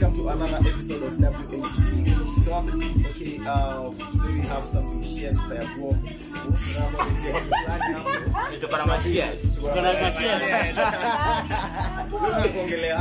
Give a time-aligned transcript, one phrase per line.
[0.00, 2.66] welcome to another episode of WATT Talk.
[3.10, 5.96] Okay, uh, today we have something shared for your group.
[6.44, 8.60] Tunakuletea kitu fulani hapo.
[8.60, 9.26] Tuko na mashia.
[9.54, 10.38] Tuko na mashia.
[10.38, 10.58] Leo
[12.10, 12.98] tunakuongelea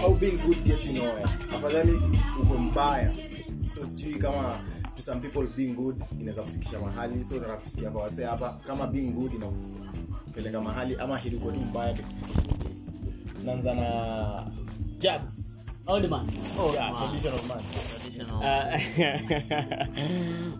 [0.00, 1.24] how being good gets you nowhere.
[1.56, 1.92] Afadhali
[2.42, 3.12] uko mbaya.
[3.74, 4.58] So sijui kama
[4.96, 7.24] to some people being good inaweza kufikisha mahali.
[7.24, 11.92] So nataka kusikia kwa wasee hapa kama being good inakupeleka mahali ama hili tu mbaya
[11.92, 12.90] ndio kufikisha place.
[13.40, 14.46] Tunaanza na
[14.98, 15.59] Jax.
[15.90, 16.24] Old man.
[16.72, 17.58] Yeah, traditional man.
[17.58, 18.38] Traditional.
[18.38, 18.78] Uh,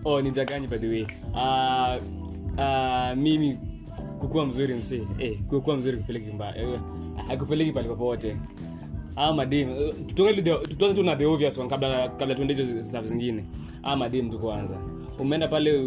[0.10, 1.06] oh ni jaganyi by the way.
[1.34, 1.98] Uh,
[2.58, 3.58] uh, mimi
[4.20, 6.80] kukuwa mzuri msi eh, kukuwa mzuri kupeleki mbaya eh,
[7.28, 8.36] hakupeleki pale popote.
[9.16, 10.14] Ama eh, tu
[10.76, 13.44] tuanze tu na the obvious one kabla kabla tuende hizo stuff zingine.
[13.82, 14.76] Ama madim tu kwanza.
[15.18, 15.78] Umeenda pale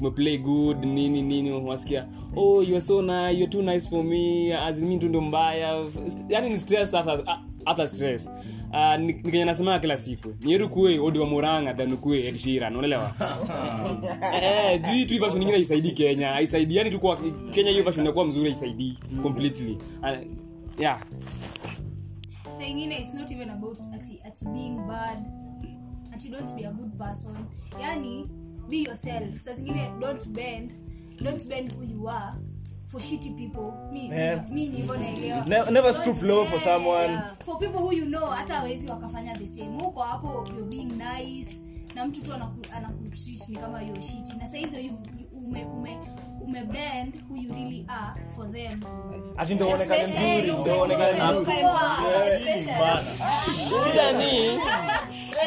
[0.00, 2.06] umeplay good nini nini wasikia
[2.36, 5.20] oh you are so nice you are too nice for me as mimi tu ndo
[5.20, 5.84] mbaya.
[6.28, 8.26] Yani ni stress after after stress.
[8.72, 10.34] Uh, nikenya ni nasema kila siku.
[10.42, 13.12] Nieru kue odiwa muranga than kue Ed Sheeran unaelewa?
[14.42, 16.28] Eh juu tu version nyingine haisaidii Kenya.
[16.28, 17.18] Haisaidii yani tukua
[17.54, 19.78] Kenya hiyo version inakuwa mzuri haisaidii completely.
[20.02, 20.18] Uh,
[20.80, 21.00] yeah.
[22.68, 25.18] Ingine it's not even about ati, ati being bad.
[26.14, 27.36] Ati don't be a good person.
[27.80, 28.28] Yani
[28.68, 29.40] be yourself.
[29.40, 30.72] Saa zingine don't bend.
[31.22, 32.32] Don't bend who you are
[32.90, 33.72] for shitty people.
[33.92, 34.48] Mi Yeah.
[34.50, 35.44] mi ni naelewa.
[35.46, 37.12] Ne- never stoop low for someone.
[37.12, 37.30] yeah.
[37.44, 39.82] for people who you know hata hawezi wakafanya the same.
[39.82, 41.50] Huko hapo you're being nice.
[41.94, 44.32] Na mtu tu anaku- anakutreat ni kama you're shitty.
[44.38, 44.98] Na saa you-
[45.32, 45.98] ume ume
[46.44, 48.80] umebend who you really are for them.
[49.36, 51.52] Ati ndo uonekane Especially- mzuri ndo uonekane mzuri.
[53.86, 54.58] shida ni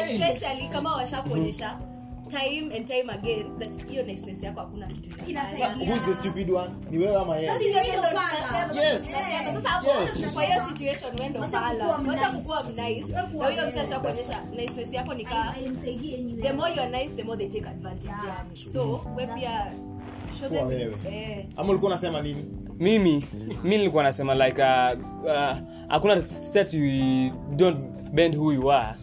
[0.00, 1.78] especially kama washakuonyesha
[2.28, 5.10] time and time again that hiyo niceness yako hakuna kitu
[5.86, 6.70] who's the stupid one?
[6.90, 7.48] Ni wewe ama yeye?
[7.48, 8.74] Sasa ni ndo fala.
[8.74, 9.02] Yes.
[10.20, 10.32] Yes.
[10.34, 11.84] kwa hiyo situation wewe ndo fala
[12.28, 13.02] kukuwa wacha Wewe
[13.32, 14.12] kuwa na huyo wewe.
[14.12, 15.54] mtu niceness yako ni kaa
[16.42, 18.46] the more you are nice the more they take advantage Yeah.
[18.72, 19.72] so we pia
[20.40, 21.46] show them eh.
[21.56, 22.44] Ama ulikuwa unasema nini?
[22.78, 23.24] Mimi
[23.64, 25.58] mi nilikuwa nasema like uh, uh,
[25.88, 27.78] hakuna set you don't
[28.12, 28.94] bend who you are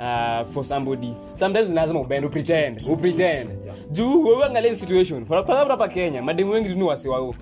[0.00, 1.14] uh, for somebody.
[1.34, 3.50] Sometimes lazima ubend upretend upretend.
[3.90, 7.34] Juu wewe situation hapa kenya mademu wengi tuni wasi wao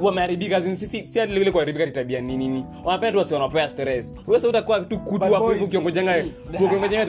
[0.00, 0.56] wameharibika.
[0.56, 2.64] As in sisi si ati ile kuharibika tabia nini nini.
[2.84, 4.14] Wanapenda tu wasi wanapea stress.
[4.26, 6.24] Wewe sasa utakuwa tu kutu hapo hivyo ukiongojanga
[6.54, 7.06] ukiongojanga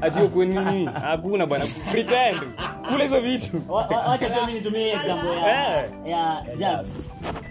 [0.00, 0.84] ati uko nini.
[1.02, 1.64] Hakuna bwana.
[1.90, 2.36] Pretend
[2.92, 3.62] kula hizo vitu.
[3.72, 5.90] Wa- wa- wacha pia mimi nitumie example ya Eh.
[6.60, 6.84] ya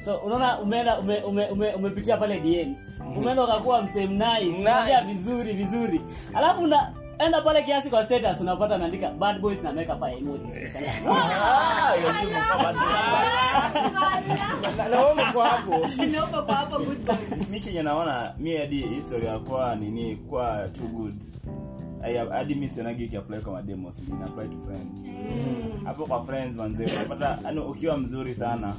[0.05, 4.61] so unaona umeenda ume, ume, ume, umepitia pale DMs umeenda ukakuwa msem nice Nice.
[4.61, 6.01] unaongea vizuri vizuri.
[6.33, 10.57] Alafu una enda pale kiasi kwa status unapata ameandika bad boys na make fire emojis
[10.57, 10.91] Unashangaa,
[15.33, 15.87] kwa hapo.
[16.11, 17.15] Naomba kwa hapo good boy.
[17.51, 21.13] Mi chenye naona mi hadi historia kwa nini kwa too good
[22.31, 23.95] hadi mi sionagi ikiapply kwa mademos
[24.25, 25.07] apply to friends.
[25.85, 28.73] Hapo kwa friends unapata yani ukiwa mzuri sana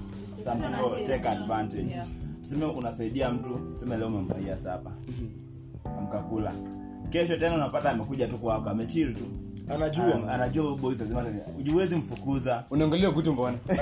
[0.44, 1.90] some people take advantage.
[1.90, 2.06] Yeah.
[2.76, 4.08] unasaidia mtu tuseme leo
[4.58, 4.90] sapa.
[5.98, 6.52] Amkakula.
[7.10, 9.24] Kesho tena unapata amekuja tu kwako amechill tu.
[9.74, 10.14] Anajua.
[10.14, 11.24] Um, anajua boys lazima
[11.58, 12.64] ujiwezi mfukuza.
[12.70, 13.56] Unaangalia kutu mbona?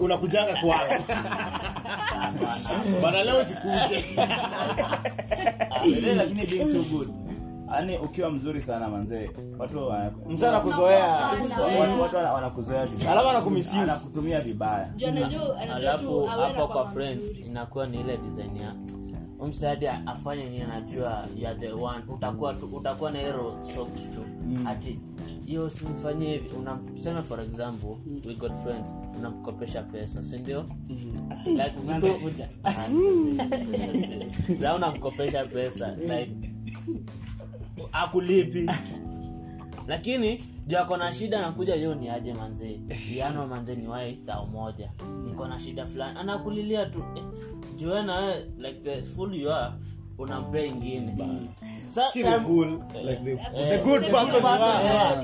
[0.00, 0.80] Unakujanga kwao
[3.02, 4.04] bana leo sikuje.
[6.16, 7.08] Lakini being too good.
[7.74, 10.82] Yani ukiwa mzuri sana manzee watu wa- msana watu
[12.02, 13.12] watu wanakuzoea vibaya.
[13.12, 13.76] Alafu anakumisuse.
[13.80, 14.88] anakutumia vibaya.
[15.74, 18.72] Alafu hapo kwa kwa friends inakuwa ni ile design ya
[19.40, 22.02] umsadi afanye ni anajua you are the one.
[22.08, 24.24] Utakuwa utakuwa na hero socks tu.
[24.66, 24.98] Ati
[25.46, 26.48] hiyo simfanyie hivi.
[26.56, 27.96] Unasema for example
[28.26, 30.64] we got friends unamkopesha pesa si ndio?
[31.46, 32.48] Like umeanza kuja.
[34.60, 36.30] La unamkopesha pesa like
[37.92, 38.70] akulipi.
[39.88, 42.80] Lakini juu ako na shida nakuja yo ni aje manzee
[43.14, 44.90] iano manzee ni wai thao moja.
[45.26, 46.18] Niko na shida fulani.
[46.18, 47.24] Anakulilia tu eh,
[47.80, 49.72] juu nawe like the fool you are
[50.18, 51.12] unampea ingine
[51.84, 53.36] Sa- si the fool like the,
[53.68, 53.78] the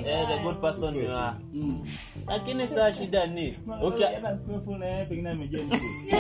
[0.09, 1.37] Eh, good person you are
[2.29, 3.55] Lakini saa shida ni
[5.09, 5.59] pengine amejaa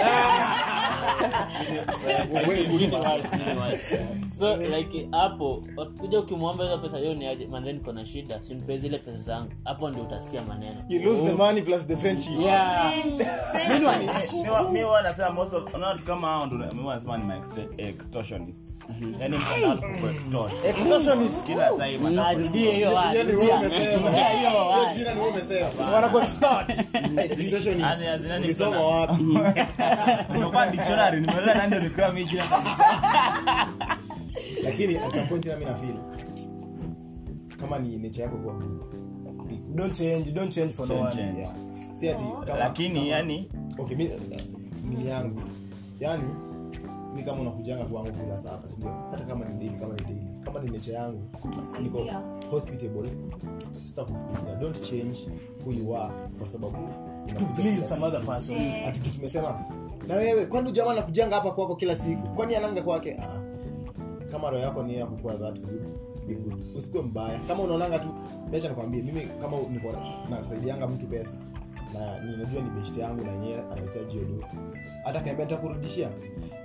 [4.38, 5.62] so like hapo
[5.98, 7.46] kuja ukimwomba hizo pesa hiyo ni aje?
[7.46, 8.42] Manze niko na shida.
[8.42, 9.50] Simpee zile pesa zangu.
[9.64, 10.84] Hapo ndio utasikia maneno.
[10.88, 12.40] You lose the money plus the friendship.
[12.40, 12.92] Yeah.
[15.34, 15.64] Most of
[16.04, 16.64] kama hao ni
[17.78, 18.84] extortionists.
[19.20, 19.78] Yani mtandao
[21.46, 22.90] kila time hiyo hiyo
[24.94, 26.76] jina ni wewe umesema wanakuwa start.
[27.36, 29.22] Situation is- ulisoma kuna- wapi?
[30.32, 32.08] Nimekuwa dictionary, nimeelewa nani ndio nilikuwa
[34.64, 35.96] lakini at some point na mimi na feel
[37.60, 38.54] kama ni nature yako kuwa
[39.74, 41.12] don't change don't change for no one.
[41.12, 41.38] change.
[41.40, 41.52] yeah.
[41.94, 43.48] Si ati kama lakini yani
[43.78, 44.10] okay mi
[44.84, 45.40] ni yangu.
[46.00, 46.24] Yani
[47.14, 48.38] mi kama unakujanga kwangu kula
[48.68, 51.20] sindio hata kama ni daily kama ni daily kama ni nature yangu
[51.82, 51.98] niko
[52.50, 53.10] hospitable
[53.84, 55.18] sitakufukuza don't change
[55.64, 56.76] who you are kwa sababu
[58.54, 59.64] Eh, ati tu tumesema
[60.08, 62.28] na wewe kwani jamaa nakujanga hapa kwako kila siku?
[62.28, 63.16] Kwani ananga kwake?
[63.22, 63.40] Ah.
[64.30, 65.92] kama roho yako ni ya kukua that good
[66.76, 67.38] usikue mbaya.
[67.48, 68.08] Kama unaonanga tu
[68.50, 69.92] mesha nikwambie mimi kama niko
[70.30, 71.34] nasaidianga mtu pesa
[71.98, 73.32] na ninajua ni beshte yangu na
[73.72, 74.44] anahitaji hiyo
[75.04, 76.08] hata kaambia nitakurudishia.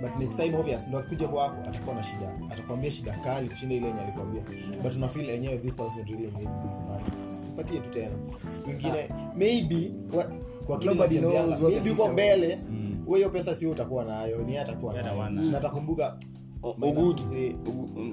[0.00, 3.86] But next time obvious ndo akikuja kwako atakuwa na shida atakwambia shida kali kushinda ile
[3.86, 4.42] yenye alikwambia.
[4.82, 7.00] But una feel enyewe this person really needs this man.
[7.56, 8.12] Patie tu tena.
[8.50, 10.30] Siku ingine maybe wa-
[10.66, 12.58] kwa Nobody knows maybe uko mbele
[13.06, 15.28] wewe hiyo pesa sio utakuwa nayo ni atakuwa Yeye nayo.
[15.30, 16.16] na atakumbuka
[16.62, 17.22] O- ogutu.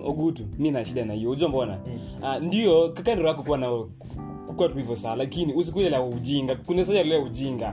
[0.04, 1.30] ogutu mi na shida na hiyo.
[1.32, 1.80] Ujua mbona?
[2.24, 3.68] Ah, ndio kakandiro yako kuwa na
[4.50, 6.56] kukuwa tu hivyo saa lakini usikuja la ujinga.
[6.56, 7.66] Kuna sasa leo ujinga.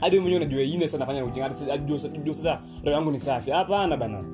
[0.00, 0.22] Hadi yeah.
[0.22, 1.42] mwenyewe unajua ine sana fanya ujinga.
[1.42, 1.54] Hadi
[1.98, 3.50] sasa- roho yangu ni safi.
[3.50, 4.24] Hapana bana.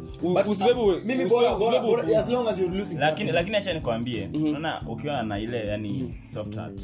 [0.51, 4.29] Usibebe uh, mimi bora bora as long as you're losing lakini lakini acha nikwambie.
[4.35, 6.81] Unaona ukiwa na ile yani soft heart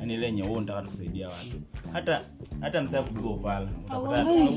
[0.00, 1.56] yani ile yenye wewe unataka kusaidia watu
[1.92, 2.20] hata
[2.60, 3.68] hata msaa kubeba ufala.
[4.08, 4.24] Wewe.
[4.24, 4.48] Wewe.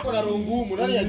[0.00, 1.02] uko na roho ngumu nani ya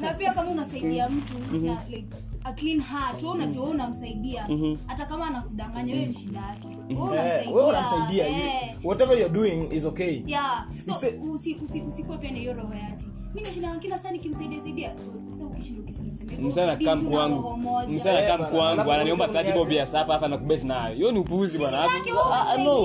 [0.00, 2.06] na pia kama unasaidia mtu na like
[2.44, 4.46] a clean heart wewe unajua wewe unamsaidia.
[4.86, 6.68] Hata kama anakudanganya wewe ni shida yake.
[7.00, 8.28] Wewe Eh, unamsaidia.
[8.28, 8.74] eh.
[8.84, 10.22] whatever you're doing is okay.
[10.26, 10.66] Yeah.
[10.80, 13.06] So Mse- usi usi usikuwe pia na hiyo roho ya ati
[13.36, 14.90] mimi nashinda kila saa nikimsaidia saidia
[15.30, 17.56] sasa ukishinda ukisema sema msana kam kwangu.
[17.88, 20.94] msana Eh, kwangu ananiomba unajua 30 bob ya sapa afa nakubet nayo.
[20.94, 21.76] Hiyo ni upuzi bwana.
[22.04, 22.78] Shida wewe Ah, ah, no.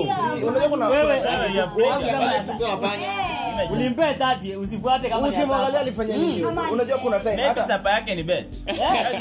[0.48, 1.16] unajua kuna Wewe-
[1.56, 2.10] ya break.
[2.10, 3.06] kama mtu anafanya
[3.62, 3.72] Eh.
[3.72, 6.44] ulimpe tati usifuate kama usimwangalia alifanya nini?
[6.72, 8.46] Unajua kuna time hata sapa yake ni bet.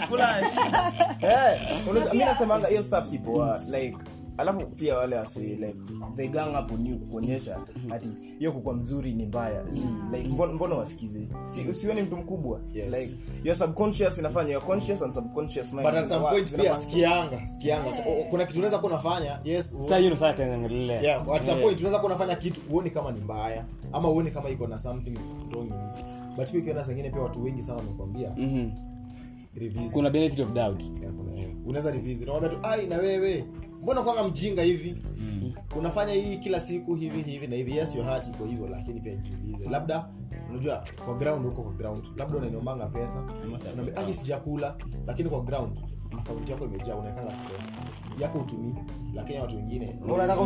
[0.09, 0.91] Kula shida
[1.21, 3.97] Eh, unajua- nasemanga hiyo stuff si poa like
[4.41, 5.75] alafu pia wale wasi like
[6.15, 7.57] they gang up on you kuonyesha
[7.91, 8.07] ati
[8.39, 9.63] hiyo kukwa mzuri ni mbaya.
[10.11, 11.27] Like mbona, mbona wasikize?
[11.43, 12.59] Si usioni mtu mkubwa.
[12.73, 12.87] Yes.
[12.99, 17.47] like your subconscious inafanya your conscious and subconscious mind but at some point pia sikianga
[17.47, 21.43] sikianga O- o- kuna kitu unaweza kuwa unafanya yes sasa hiyo sasa kanaongelea yeah at
[21.45, 24.79] some point unaweza kuwa unafanya kitu uone kama ni mbaya ama uone kama iko na
[24.79, 25.17] something
[25.51, 26.05] wrong in it.
[26.37, 28.69] But pia ukiona sengine pia watu wengi sana wamekwambia Mhm.
[29.55, 29.91] revisit.
[29.93, 30.81] Kuna benefit of doubt.
[31.01, 31.13] Yeah,
[31.65, 32.27] unaweza revisit.
[32.27, 33.45] Unaona tu ai na wewe
[33.81, 34.95] mbona kwanga mjinga hivi?
[35.75, 37.77] Unafanya hii kila siku hivi hivi na hivi.
[37.77, 39.69] Yes your heart iko hivyo lakini pia jiulize.
[39.69, 40.09] Labda
[40.49, 43.23] unajua kwa ground huko kwa ground labda unaniombanga pesa.
[43.95, 44.75] Ai sijakula.
[45.07, 45.79] Lakini kwa ground
[46.19, 47.71] akaunti yako imejaa unaekanga pesa
[48.23, 48.75] yako utumii
[49.15, 50.41] lakini watu wengine unataka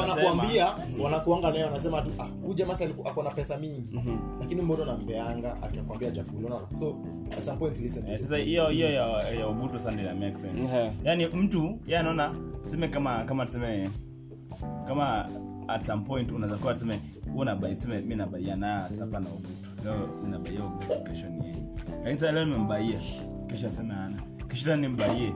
[0.00, 0.66] wanakuambia
[1.04, 4.00] wanakuanga naye wanasema tu ah jamaa ako na pesa mingi.
[4.40, 6.96] Lakini mbona unampeanga akikwambia jakula so
[7.38, 10.36] at some point listen to Eh, sasa hiyo hiyo ya ya ubutu sana ina make
[10.38, 10.74] sense.
[10.76, 10.92] Yeah.
[11.04, 13.90] yani mtu yeye anaona tuseme kama kama tuseme
[14.86, 15.28] kama
[15.68, 17.00] at some point unaweza kuwa tuseme
[17.36, 21.56] unabai tuseme mimi nabaia na sapa na ubutu leo ninabaia ubutu kesho ni yeye.
[21.98, 22.98] Lakini sasa leo nimembaia
[23.56, 23.70] kisha
[24.48, 25.32] kesho tena nimbaie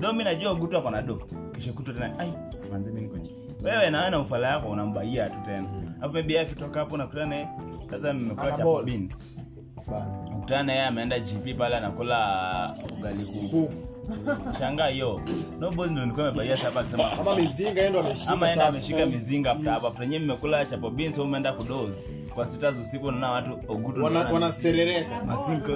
[0.00, 1.16] do mi najua gutu ako na do.
[1.52, 2.32] Kesho kutwa tena ai
[2.72, 3.16] manze mi niko
[3.62, 5.68] wewe na wewe na ufala yako unambaia tu tena.
[6.00, 7.48] Hapo maybe akitoka hapo nakutana naye.
[7.90, 9.26] Sasa mmekula chapo beans.
[10.36, 13.72] Ukutana naye ameenda gp pale anakula ugali kuku
[14.58, 15.20] shanga hiyo
[15.60, 19.06] no boys ndo nilikuwa nimebaia sasa akisema kama mizinga yeye ndo ameshika ama enda ameshika
[19.06, 24.04] mizinga after nyewe mmekula chapo beans au umeenda kudoze kwa status usiku na watu ogutu
[24.04, 25.24] wanaserereka.
[25.26, 25.72] Masinko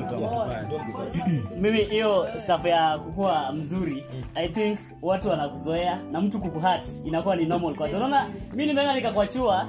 [1.60, 4.04] mimi hiyo staff ya kukua mzuri
[4.34, 7.96] i think watu wanakuzoea na mtu kukuhat inakuwa ni normal kwake.
[7.96, 9.68] Unaona mi nimeenda nikakwachua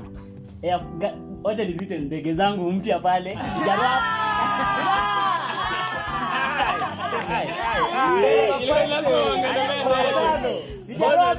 [0.61, 0.79] eh,
[1.43, 3.37] wacha nizite ndege zangu mpya pale.
[3.59, 4.01] Sijarap
[10.85, 11.37] sijarap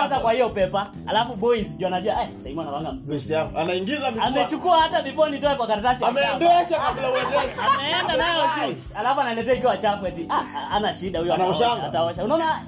[0.00, 5.30] hata kwa hiyo pepa alafu boys juu anajua saimu anawanga mzuri anaingiza amechukua hata before
[5.30, 10.70] nitoe kwa karatasi ameendesha kabla uendeshe ameenda nayo shoot alafu analetea ikiwa chafu eti ah,
[10.70, 12.24] ana shida huyo ataosha.
[12.24, 12.62] Unaona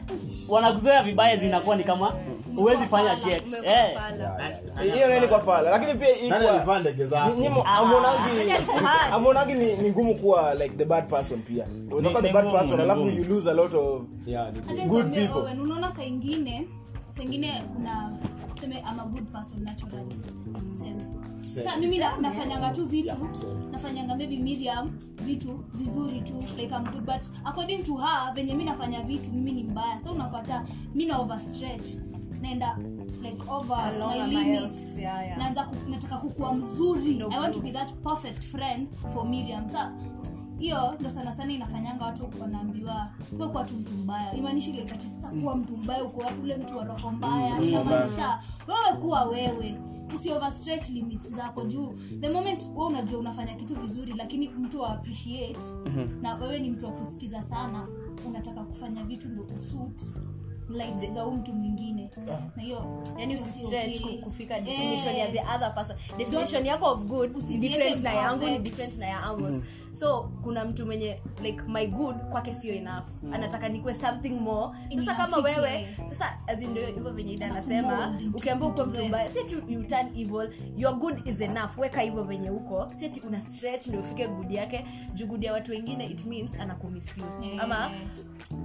[0.48, 2.12] wanakuzoea vibaya zinakuwa ni kama
[2.60, 3.16] huwezi fanya
[3.64, 3.98] eh.
[4.94, 5.70] Hiyo nini kwa fala.
[5.70, 6.08] Lakini pia
[7.64, 11.66] amonagi- amonagi ni, ngumu kuwa like the bad person pia.
[11.90, 14.02] Unatoka the bad person alafu you lose a lot of
[14.88, 15.60] Good people.
[15.62, 16.66] Unaona saa ingine
[17.08, 18.12] saa ingine kuna
[18.54, 20.16] tuseme ama good person naturally.
[20.62, 21.00] Tuseme
[21.64, 23.14] sa mimi na, nafanyanga tu vitu.
[23.70, 24.90] Nafanyanga maybe miriam
[25.24, 29.52] vitu vizuri tu like I'm good but according to her venye mi nafanya vitu mimi
[29.52, 30.00] ni mbaya.
[30.00, 30.64] So unapata
[30.94, 31.86] mi na overstretch
[32.40, 32.78] naenda
[33.22, 34.98] like over Along my limits.
[34.98, 35.38] yeah, yeah.
[35.38, 37.14] naanza ku- nataka kukuwa mzuri.
[37.14, 39.68] No i want to be that perfect friend for miriam.
[39.68, 39.92] Sa
[40.58, 43.08] hiyo ndo sana sana inafanyanga watu wanaambiwa
[43.50, 44.34] kuwa tu mtu mbaya.
[44.34, 47.60] Imaanishi lekati sasa kuwa mtu mbaya uko ule mtu wa roho mbaya.
[47.62, 49.74] Inamaanisha wewe kuwa wewe.
[50.14, 50.30] Usi
[50.92, 51.64] limits zako.
[51.64, 55.60] Juu the moment we unajua unafanya kitu vizuri lakini mtu wa appreciate
[56.22, 57.86] na wewe ni mtu wa kusikiza sana
[58.26, 60.02] unataka kufanya vitu ndo kusuit
[60.70, 62.10] likes za huu mtu mwingine.
[62.56, 65.96] Na hiyo yani usistretch kufika definition ya the other person.
[66.18, 69.54] Definition yako of good different na yangu ni different na ya amos
[69.92, 73.04] so kuna mtu mwenye like my good kwake sio enough.
[73.32, 74.78] Anataka nikwe something more.
[74.96, 76.38] Sasa kama wewe sasa
[76.70, 80.94] ndio hivyo venye ida anasema ukiambia uko mtu mbaya si ati you turn evil your
[80.94, 81.78] good is enough.
[81.78, 82.92] Weka hivyo venye uko.
[82.98, 84.86] Si ati una stretch ndio ufike good yake.
[85.14, 87.90] Juu good ya watu wengine it means anakumisuse ama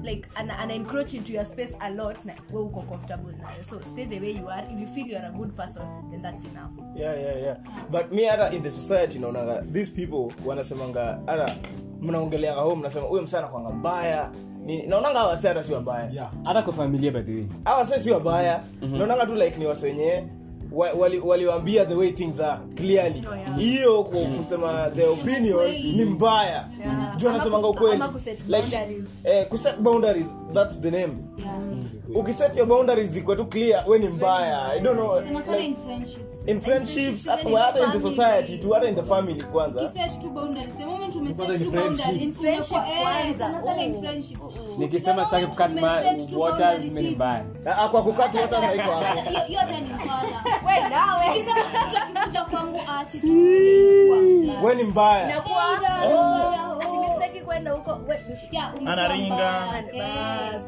[0.04, 3.64] like ana, ana encroach into your space a lot na we uko comfortable nayo.
[3.70, 4.64] So stay the way you are.
[4.72, 6.72] If you feel youare a good person then that's enough.
[6.96, 7.56] Yeah, yeah, yeah.
[7.92, 11.56] but me hata in the society naonaga these people wanasemanga hata
[12.02, 14.32] mnaongeleaga ho mnasema huyo msana kwanga mbaya.
[14.88, 16.30] Naonanga awase hata si wabaya.
[16.46, 17.46] Hata kwa familia by the way.
[17.66, 18.64] Hawa wase si wabaya.
[18.82, 20.28] Naonanga tu like ni wase wenyewe
[21.24, 23.24] waliwambia wali- the way things are clearly.
[23.32, 23.58] Oh, yeah.
[23.58, 26.70] hiyo kusema the opinion ni mbaya.
[26.80, 26.95] Yeah.
[27.18, 28.02] Juu anasemanga ukweli.
[28.04, 29.06] kuset boundaries.
[29.24, 31.14] eh, kuset boundaries that's the name.
[31.38, 31.56] Yeah.
[32.16, 34.66] ukiset your boundaries zikuwe tu clear we ni mbaya.
[34.74, 36.48] I don't know like, in friendships.
[36.48, 39.82] in friendships in hata in the society tu hata in the family kwanza.
[39.82, 40.78] Kiset tu boundaries.
[40.78, 43.62] The moment umeset tu boundaries, Friendship eh, kwanza.
[43.66, 44.02] sana in Oh.
[44.02, 44.42] friendships.
[44.78, 45.72] nikisema sitaki kukat
[46.38, 47.46] waters ni mbaya.
[47.66, 49.30] Ah, kwa kukata hata haiko hapo.
[49.48, 50.42] hiyo- tena ni mbaya.
[50.68, 54.62] Wewe nawe Ukisema mtu akikuja kwangu ati kitu ilikuwa.
[54.70, 55.30] we ni mbaya.
[55.30, 55.64] Inakuwa
[57.56, 58.00] Kwenda huko
[58.86, 59.84] Anaringa.
[59.94, 60.04] Eh,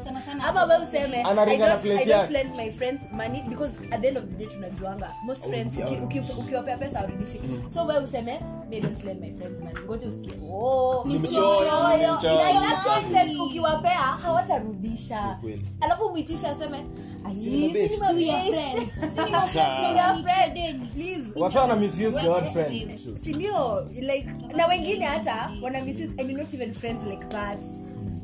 [0.04, 2.32] sana sana ama we useme Anaringa na place yake.
[2.32, 5.82] lend my friends money because at the end of the day tunajuanga most friends Uki-
[6.04, 8.40] uki- uki- ukiwapea pesa aurudishi so we useme
[8.70, 10.06] me don't lend my friends money.
[10.08, 10.32] Usikie.
[10.52, 12.14] Oh Ni mchoyo,
[13.46, 15.38] ukiwapea hawatarudisha.
[15.80, 16.84] Alafu mwitishe aseme
[17.28, 19.14] "Ai, Cinema cinema based." We are based." friends.
[19.14, 19.92] Cinema friends.
[19.92, 20.54] We are friends.
[20.54, 20.86] Deni.
[20.94, 21.24] Please.
[21.36, 26.54] wasana misuse the word friend sindio like na wengine hata wana misuse and you're not
[26.54, 27.64] even friends like that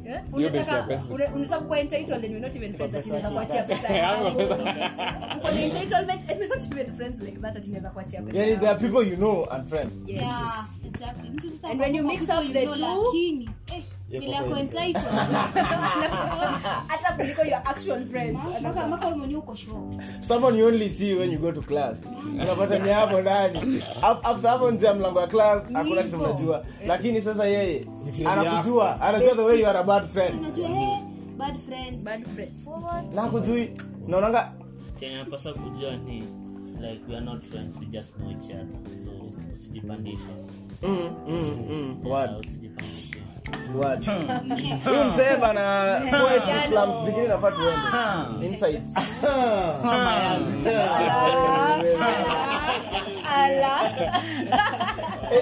[0.06, 0.23] Yeah?
[0.37, 1.14] Hiyo base Unataka- ya pesa.
[1.14, 3.94] una- unataka kuwa entitled and you're not even friends ati naweza kuachia pesa Hapo
[4.25, 4.37] yangu.
[4.37, 5.37] pesa.
[5.38, 8.56] Uko na entitlement and you're not even friends like that ati naweza kuachia pesa yani
[8.56, 11.30] there are people you know and friends Yeah, exactly.
[11.70, 13.50] And when you mix up the two- lakini,
[14.23, 14.59] eh, kwa
[16.88, 18.38] hata kuliko your actual friends.
[18.61, 20.00] Mpaka- mpaka mwenyewe uko shocked.
[20.21, 22.04] someone you only see when you go to class.
[22.35, 23.83] Unapata ni hapo ndani.
[24.02, 26.64] After hapo nje ya mlango wa class hakuna kitu Hivyo.
[26.87, 27.85] lakini sasa yeye
[28.26, 29.00] anakujua.
[29.00, 30.38] Anajua the way you are a bad friend.
[30.40, 30.99] Unajua, eh,
[31.38, 32.04] bad friends.
[32.04, 32.66] bad friends.
[33.14, 33.71] Na kujui
[34.06, 34.52] naonanga
[35.52, 36.25] kujua ni
[36.80, 38.97] like we are not friends we just know each other.
[39.04, 39.11] So
[39.54, 40.18] usijipandishe.
[40.83, 42.47] Mm, mm, mm, word.
[44.84, 48.94] huyu msee bana poetry zingine nafaa tuende insights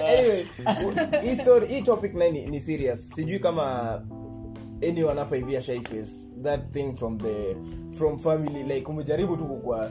[0.09, 0.45] anyway
[1.21, 3.09] hii story hii topic naye ni, ni serious.
[3.09, 4.01] Sijui kama
[4.89, 6.11] anyone hapa hivi ashaiface
[6.43, 7.55] that thing from the
[7.97, 8.63] from family.
[8.63, 9.89] Like umejaribu tu kukua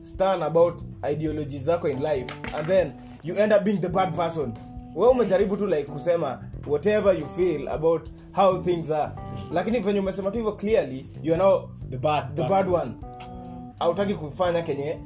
[0.00, 2.92] stan about ideology zako in life and then
[3.24, 4.52] you end up being the bad person.
[4.94, 9.12] We umejaribu tu like kusema whatever you feel about how things are.
[9.52, 12.90] Lakini venye umesema tu hivyo clearly you are now the bad the bad one.
[13.78, 14.98] Hautaki kufanya kenye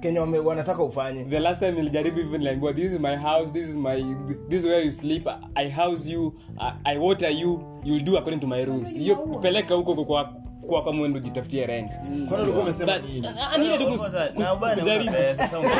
[0.00, 1.24] kenye wanataka ufanye.
[1.24, 4.04] The last time nilijaribu even like this is my house this is my
[4.48, 5.28] this is where you sleep.
[5.54, 8.94] I house you i, I water you you'll do according to my rules.
[8.98, 10.32] Hiyo peleka huko kwa
[10.66, 11.90] kwa kwa mwendo jitafutie rent
[12.28, 13.26] Kwani ulikuwa umesema nini?
[13.58, 15.10] Ni ile tu kus- Sasa, ku- na ubaya ni kujaribu.
[15.10, 15.70] una pesa, sasa una-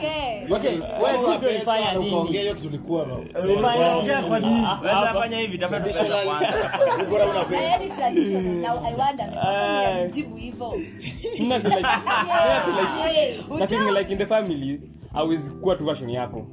[13.66, 14.80] feel like- in the family
[15.14, 16.46] always kuwa tu version yako.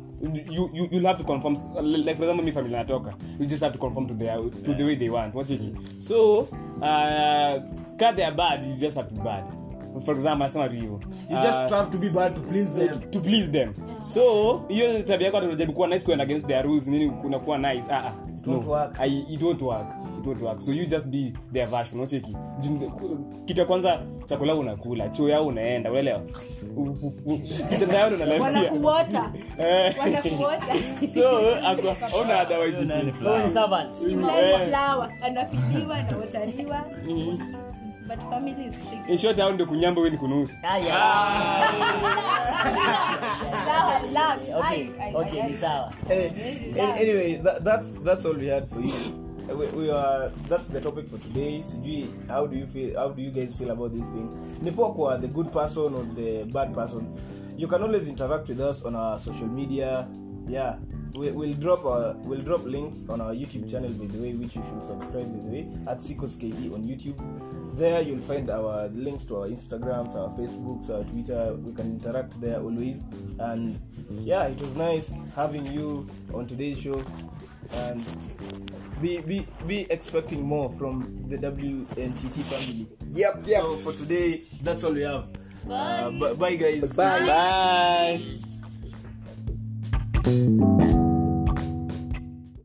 [0.50, 1.56] You, you, you'll have to conform
[2.06, 3.14] like for example mi family natoka.
[3.40, 5.36] You just have to conform to their to the way they want.
[5.36, 5.52] Watch
[6.00, 6.48] so
[6.82, 7.60] uh
[7.98, 9.44] cut they bad you just have to be bad
[10.06, 11.00] for example nasema tu hivyo.
[11.30, 13.10] You just Uh, have to be bad to please them.
[13.12, 13.74] to please them.
[14.04, 14.22] So
[14.68, 17.84] hiyo tabia yako tunajaribu kuwa nice kuenda against their rules nini unakuwa nice.
[17.92, 18.14] Ah ah.
[18.46, 18.90] No.
[19.00, 19.88] I, it won't work.
[20.20, 20.62] It won't work.
[20.62, 22.00] So you just be their version.
[22.00, 22.38] Unacheki.
[23.46, 25.10] Kitu ya kwanza chakula unakula.
[25.10, 26.20] Choo yao unaenda unaelewa?
[27.70, 28.72] Kitanda yao unalalia
[29.58, 29.96] Eh.
[31.14, 31.30] so
[32.22, 32.94] ona otherwise msee.
[32.96, 33.52] Wewe ni flower.
[33.52, 34.02] servant.
[34.02, 35.10] Mlele flower.
[35.22, 36.84] Anafidiwa anaotariwa
[38.08, 39.10] but family is strict.
[39.10, 40.58] in short hao ndio kunyamba wewe ni kunusa.
[40.64, 40.94] Aya.
[43.64, 44.40] Flower, relax.
[44.40, 45.92] Okay, Ai, ai, okay, ni sawa.
[47.00, 48.94] Anyway that, that's that's all we had for you.
[49.60, 51.62] We, we are that's the topic for today.
[51.62, 54.30] Sijui how do you feel how do you guys feel about this thing?
[54.62, 57.18] Ni poa kwa the good person or the bad persons.
[57.58, 60.08] You can always interact with us on our social media.
[60.48, 60.76] Yeah
[61.16, 64.56] we, we'll drop our, we'll drop links on our youtube channel by the way which
[64.56, 67.18] you should subscribe by the way at sikos.ke on youtube
[67.78, 72.40] there you'll find our links to our instagrams our facebooks our twitter we can interact
[72.42, 73.04] there always
[73.40, 73.80] and
[74.10, 77.02] yeah it was nice having you on today's show
[77.76, 78.04] and
[79.02, 82.88] be be be expecting more from the WNTT family.
[83.08, 83.64] Yep, yep.
[83.64, 85.28] So for today, that's all we have.
[85.70, 86.96] Uh, bu- bye guys.
[86.96, 88.20] Bye.
[90.24, 90.60] bye